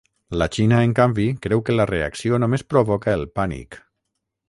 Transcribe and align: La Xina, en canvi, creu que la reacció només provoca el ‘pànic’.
La 0.41 0.45
Xina, 0.55 0.79
en 0.85 0.95
canvi, 0.99 1.27
creu 1.45 1.63
que 1.69 1.77
la 1.77 1.87
reacció 1.91 2.43
només 2.47 2.67
provoca 2.75 3.19
el 3.19 3.31
‘pànic’. 3.41 3.83